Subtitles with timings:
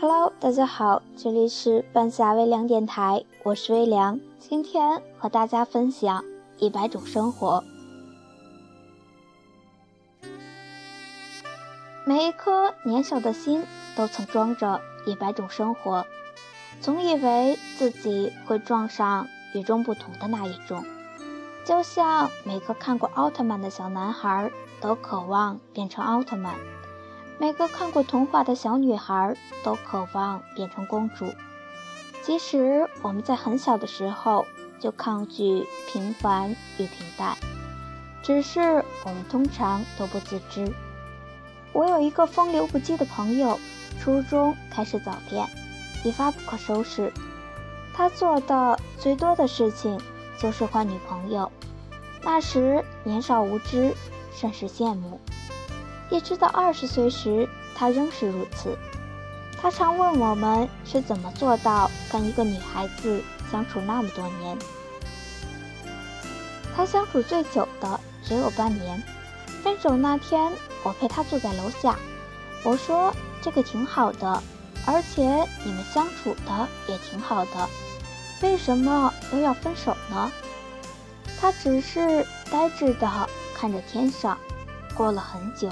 [0.00, 6.24] Hello，大家好，这里是半夏微凉电台，我是微凉，今天和大家分享
[6.56, 7.64] 一百种生活。
[12.04, 13.64] 每一颗年少的心
[13.96, 16.06] 都曾装着一百种生活，
[16.80, 20.84] 总以为自己会撞上与众不同的那一种，
[21.64, 24.48] 就像每个看过奥特曼的小男孩
[24.80, 26.54] 都渴望变成奥特曼。
[27.40, 31.32] 每个看过童话的小女孩都渴望变成公主，
[32.24, 34.44] 即使我们在很小的时候
[34.80, 37.36] 就抗拒平凡与平淡，
[38.24, 40.72] 只是我们通常都不自知。
[41.72, 43.60] 我有一个风流不羁的朋友，
[44.00, 45.46] 初中开始早恋，
[46.04, 47.12] 一发不可收拾。
[47.94, 50.00] 他做的最多的事情
[50.40, 51.52] 就是换女朋友，
[52.22, 53.94] 那时年少无知，
[54.32, 55.20] 甚是羡慕。
[56.10, 58.76] 一直到二十岁时，他仍是如此。
[59.60, 64.56] 他常问我们是怎么做到跟一个女孩子相处那么多年。
[66.76, 69.02] 他相处最久的只有半年。
[69.62, 70.52] 分手那天，
[70.84, 71.96] 我陪他坐在楼下，
[72.62, 74.40] 我说：“这个挺好的，
[74.86, 75.22] 而且
[75.64, 77.68] 你们相处的也挺好的，
[78.40, 80.30] 为什么又要分手呢？”
[81.40, 84.38] 他只是呆滞地看着天上，
[84.94, 85.68] 过了很久。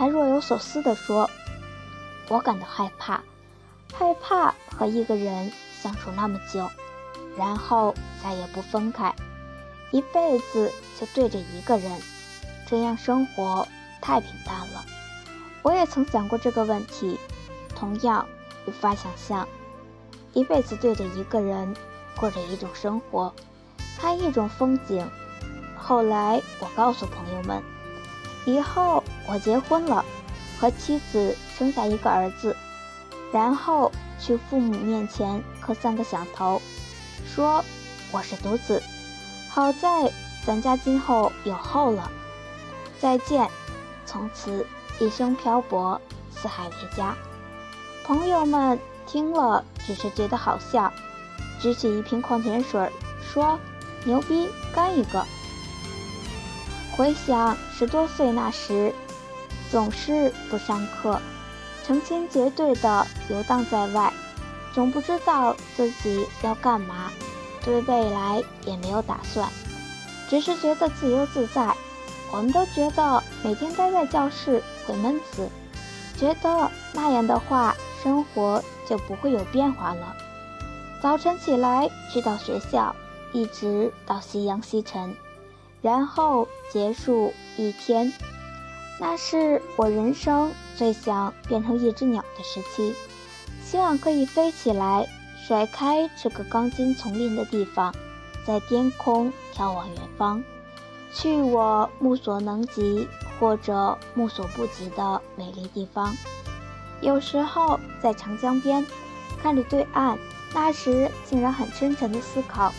[0.00, 1.28] 才若有所思地说
[2.28, 3.20] ：“我感到害怕，
[3.92, 6.70] 害怕和一个人相处那么久，
[7.36, 9.14] 然后再也不分开，
[9.90, 12.00] 一辈子就对着一个人，
[12.66, 13.68] 这样生活
[14.00, 14.82] 太平淡了。”
[15.60, 17.18] 我也曾想过这个问题，
[17.76, 18.26] 同样
[18.64, 19.46] 无法想象
[20.32, 21.76] 一辈子对着一个人
[22.16, 23.34] 过着一种生活，
[23.98, 25.06] 看一种风景。
[25.76, 27.62] 后来我告诉朋友们。
[28.46, 30.04] 以后我结婚了，
[30.58, 32.56] 和妻子生下一个儿子，
[33.32, 36.60] 然后去父母面前磕三个响头，
[37.26, 37.64] 说
[38.10, 38.82] 我是独子。
[39.48, 40.10] 好在
[40.46, 42.10] 咱家今后有后了。
[42.98, 43.48] 再见，
[44.06, 44.66] 从此
[44.98, 46.00] 一生漂泊，
[46.34, 47.14] 四海为家。
[48.04, 50.92] 朋友们听了只是觉得好笑，
[51.60, 52.90] 举起一瓶矿泉水
[53.22, 53.58] 说
[54.04, 55.24] ：“牛逼，干一个。”
[57.00, 58.92] 回想十多岁那时，
[59.70, 61.18] 总是不上课，
[61.82, 64.12] 成群结队的游荡在外，
[64.74, 67.10] 总不知道自己要干嘛，
[67.64, 69.48] 对未来也没有打算，
[70.28, 71.74] 只是觉得自由自在。
[72.30, 75.48] 我们都觉得每天待在教室会闷死，
[76.18, 80.14] 觉得那样的话生活就不会有变化了。
[81.00, 82.94] 早晨起来去到学校，
[83.32, 85.16] 一直到夕阳西沉。
[85.82, 88.12] 然后结束一天，
[89.00, 92.94] 那是我人生最想变成一只鸟的时期，
[93.64, 95.08] 希望可以飞起来，
[95.46, 97.94] 甩开这个钢筋丛林的地方，
[98.46, 100.44] 在天空眺望远方，
[101.14, 103.08] 去我目所能及
[103.38, 106.14] 或者目所不及的美丽地方。
[107.00, 108.84] 有时候在长江边，
[109.42, 110.18] 看着对岸，
[110.52, 112.70] 那时竟然很深沉的思考，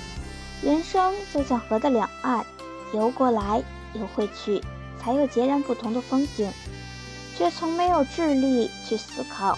[0.61, 2.45] 人生就像河的两岸。
[2.93, 3.63] 游过来，
[3.93, 4.61] 游回去，
[4.99, 6.51] 才有截然不同的风景，
[7.37, 9.57] 却从没有智力去思考，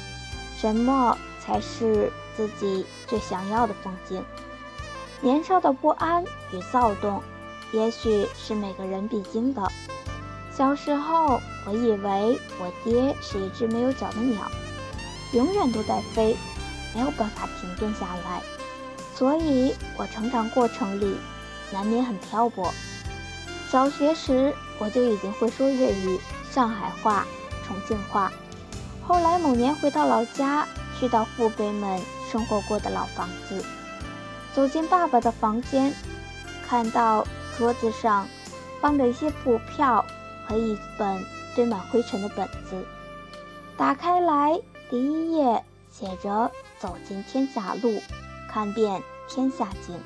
[0.58, 4.24] 什么才是自己最想要的风景。
[5.22, 7.24] 年少的不安与躁动，
[7.72, 9.62] 也许是每个人必经的。
[10.56, 14.52] 小时候，我以为我爹是一只没有脚的鸟，
[15.34, 16.36] 永远都在飞，
[16.94, 18.42] 没有办法停顿下来，
[19.16, 21.18] 所以我成长过程里
[21.72, 22.72] 难免很漂泊。
[23.74, 26.20] 小学时我就已经会说粤语、
[26.52, 27.26] 上海话、
[27.66, 28.32] 重庆话。
[29.02, 30.68] 后来某年回到老家，
[31.00, 32.00] 去到父辈们
[32.32, 33.66] 生活过的老房子，
[34.54, 35.92] 走进爸爸的房间，
[36.70, 37.26] 看到
[37.58, 38.28] 桌子上
[38.80, 40.06] 放着一些布票
[40.46, 42.86] 和一本堆满灰尘的本子。
[43.76, 44.62] 打开来，
[44.92, 48.00] 第一页写着“走进天下路，
[48.48, 50.00] 看遍天下景”。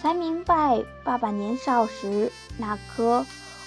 [0.00, 3.24] 才明白，爸爸年少时那颗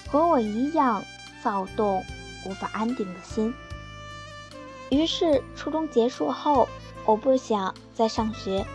[0.08, 1.04] 和我一样
[1.42, 2.04] 躁动、
[2.46, 3.54] 无法安定的心。
[4.90, 6.68] 于是，初中结束后，
[7.04, 8.66] 我不想再上学。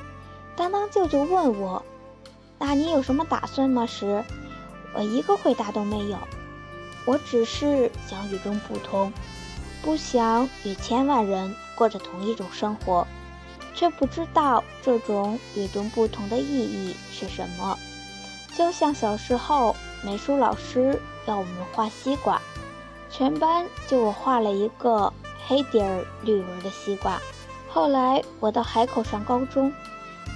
[0.55, 1.83] 当当舅舅问我
[2.57, 4.23] ：“那你有什么打算吗？”时，
[4.93, 6.17] 我一个回答都没有。
[7.05, 9.11] 我只是想与众不同，
[9.81, 13.05] 不想与千万人过着同一种生活。
[13.75, 17.77] 却不知道这种与众不同的意义是什么。
[18.57, 22.41] 就像小时候，美术老师要我们画西瓜，
[23.11, 25.11] 全班就我画了一个
[25.45, 27.21] 黑底儿绿纹的西瓜，
[27.69, 29.73] 后来我到海口上高中，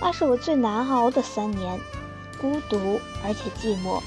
[0.02, 1.80] 那是我最难熬的三年，
[2.42, 4.02] 孤独而且寂寞。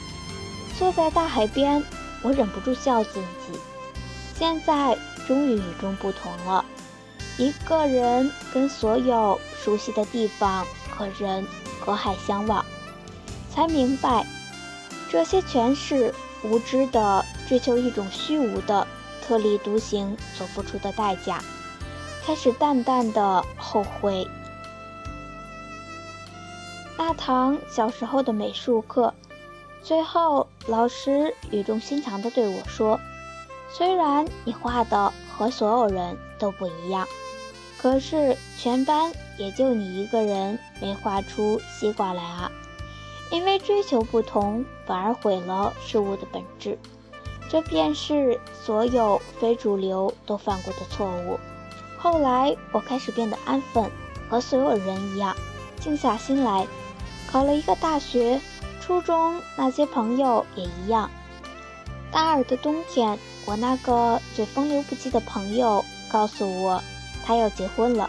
[0.78, 1.82] 坐在大海边，
[2.22, 3.58] 我忍不住笑自己。
[4.36, 6.64] 现在终于与众不同了，
[7.38, 11.46] 一个人跟所有熟悉的地方和人
[11.84, 12.64] 隔海相望，
[13.50, 14.26] 才明白，
[15.10, 18.86] 这些全是无知的追求一种虚无的
[19.22, 21.40] 特立独行所付出的代价。
[22.24, 24.28] 开始淡淡的后悔，
[26.96, 29.12] 大堂小时候的美术课。
[29.82, 33.00] 最后，老师语重心长的对我说
[33.68, 37.08] ：“虽然你画的和所有人都不一样，
[37.82, 42.48] 可是全班也就你一个人没画出西瓜来啊！
[43.32, 46.78] 因为追求不同，反而毁了事物的本质。
[47.50, 51.40] 这便是所有非主流都犯过的错误。
[51.98, 53.90] 后来，我开始变得安分，
[54.30, 55.34] 和所有人一样，
[55.80, 56.68] 静下心来，
[57.26, 58.40] 考了一个大学。”
[58.80, 61.10] 初中那些朋友也一样。
[62.10, 66.82] 大二的冬天，我那个最风流不羁的朋友告诉我，
[67.24, 68.08] 他要结婚了。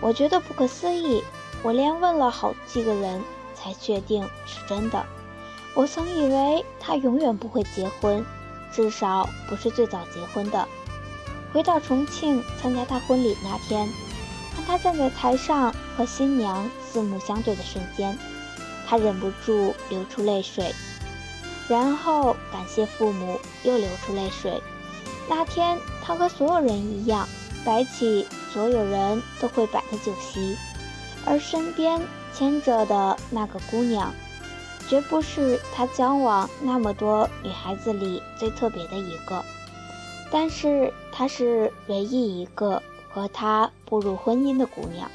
[0.00, 1.22] 我觉得不可思议，
[1.62, 3.22] 我连问了好几个人
[3.54, 5.04] 才确定是真的。
[5.74, 8.24] 我曾以为他永远不会结婚，
[8.72, 10.66] 至少不是最早结婚的。
[11.52, 13.88] 回到重庆参加他婚礼那天，
[14.54, 18.18] 当他站在台上和新娘四目相对的瞬间。
[18.88, 20.72] 他忍不住流出泪水，
[21.68, 24.62] 然后感谢父母，又流出泪水。
[25.28, 27.26] 那天，他和所有人一样，
[27.66, 30.56] 摆起所有人都会摆的酒席，
[31.26, 32.00] 而身边
[32.32, 34.14] 牵着的那个姑娘，
[34.88, 39.44] 绝不是他交往那么多女孩子里最特别的一个，
[40.30, 42.82] 但是她是唯一一个
[43.12, 45.10] 和他步入婚姻的姑娘。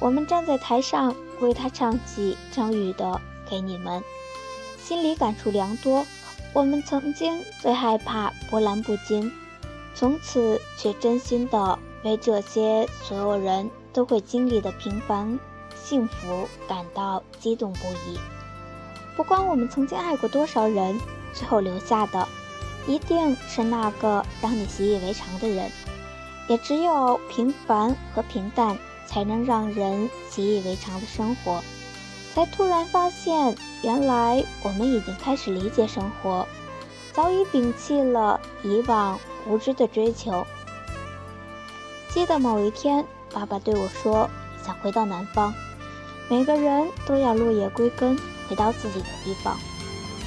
[0.00, 1.14] 我们站在台上。
[1.40, 3.06] 为他唱起张宇的
[3.48, 4.02] 《给你们》，
[4.78, 6.06] 心里感触良多。
[6.52, 9.32] 我们曾经最害怕波澜不惊，
[9.94, 15.38] 从此却真心的为这些所有人都会经历的平凡
[15.74, 18.18] 幸福感到激动不已。
[19.16, 20.98] 不管我们曾经爱过多少人，
[21.32, 22.26] 最后留下的
[22.86, 25.70] 一定是那个让你习以为常的人。
[26.48, 28.78] 也只有平凡和平淡。
[29.06, 31.60] 才能让人习以为常的生活，
[32.32, 36.46] 才突然发现，原来我们已经开始理解生活，
[37.20, 40.46] 早已摒弃了以往无知的追求。
[42.08, 44.26] 记得某一天，爸爸对我说
[44.64, 45.52] ：“想回到南方，
[46.30, 48.16] 每个人都要落叶归根，
[48.48, 49.54] 回到自己的地方。”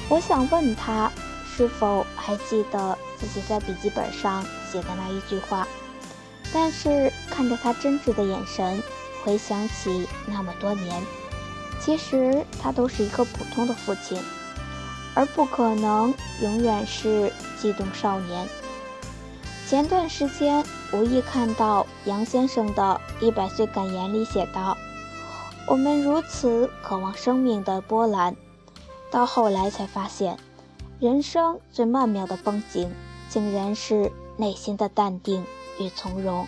[0.08, 1.10] 我想问他，
[1.44, 5.66] 是否还记得自己在笔记本上写的那一句话？
[6.52, 8.80] 但是看着他真挚的眼神，
[9.24, 11.02] 回想起那么多年，
[11.80, 14.16] 其实他都是一个普通的父亲，
[15.14, 16.12] 而不可能
[16.42, 18.48] 永远是悸动少年。
[19.66, 24.76] 前段时间无意看到杨先生的一百岁感言里写道
[25.66, 28.36] ：“我们如此渴望生命的波澜，
[29.10, 30.36] 到后来才发现，
[31.00, 32.92] 人生最曼妙的风景，
[33.28, 35.44] 竟然是内心的淡定。”
[35.80, 36.46] 与从容，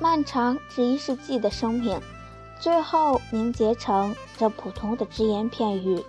[0.00, 2.00] 漫长这一世纪的生命，
[2.58, 6.04] 最后凝结成这普通的只言片语，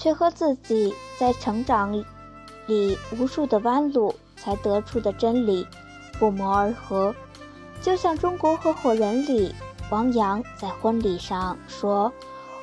[0.00, 1.92] 却和自己在成长
[2.66, 5.66] 里无数的弯路才得出的真理
[6.18, 7.14] 不谋而合。
[7.82, 9.54] 就像《中国合伙人》里，
[9.90, 12.10] 王阳在婚礼上说：“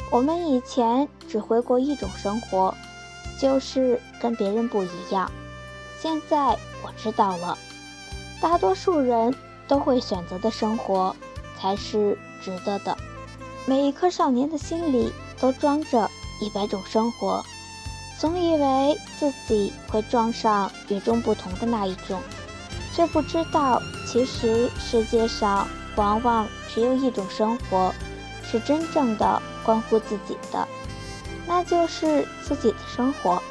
[0.10, 2.74] 我们以前只会过一种生活，
[3.40, 5.30] 就是跟别人不一样。
[6.00, 7.56] 现在我知道了。”
[8.42, 9.36] 大多数人
[9.68, 11.16] 都会选择的生活，
[11.60, 12.98] 才是值得的。
[13.68, 17.46] 每一颗少年的心里都装着一百种生活，
[18.20, 22.22] 总以为自己会撞上与众不同的那一种，
[22.94, 27.94] 却不知道，其实世界上往往只有一种生活，
[28.44, 30.68] 是真正的关乎自己的，
[31.48, 33.42] 那就是自己的生活。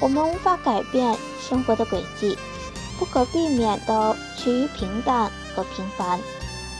[0.00, 2.36] 我们无法改变生活的轨迹。
[2.98, 6.20] 不可避免地趋于平淡和平凡，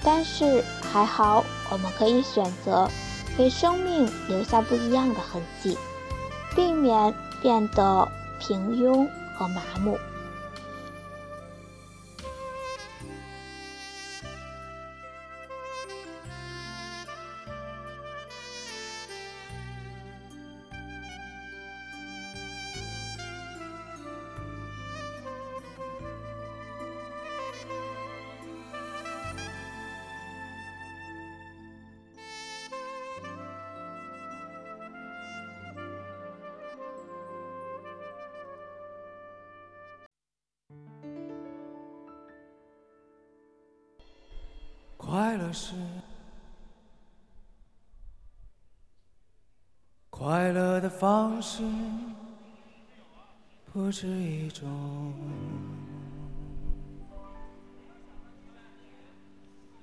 [0.04, 2.86] 但是还好，我们可以选择
[3.40, 5.78] 给生命留下不一样的痕迹，
[6.54, 8.06] 避免变得
[8.38, 9.98] 平庸和麻木。
[45.10, 45.74] 快乐是
[50.08, 51.64] 快乐的方式
[53.72, 55.12] 不止一种。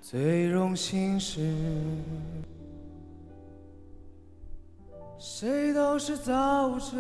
[0.02, 1.54] 最荣幸是，
[5.20, 6.96] 谁都是造物者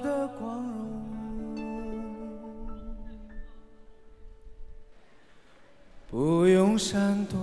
[0.00, 1.62] 的光荣，
[6.10, 7.38] 不用闪躲，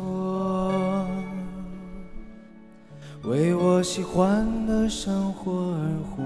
[3.86, 6.24] 喜欢的生活而活，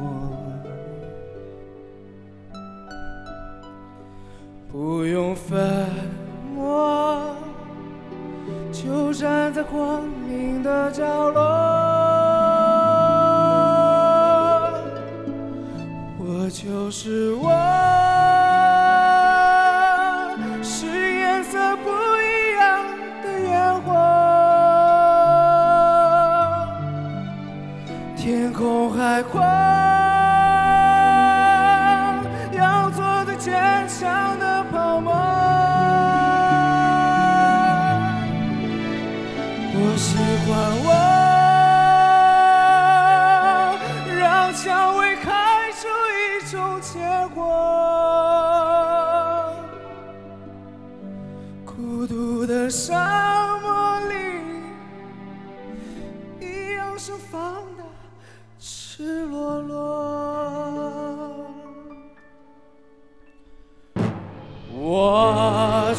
[4.72, 5.86] 不用分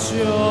[0.03, 0.50] 我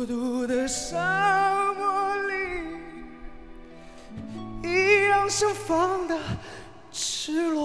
[0.00, 2.32] 孤独的沙漠里，
[4.66, 6.18] 一样盛放的
[6.90, 7.59] 赤裸。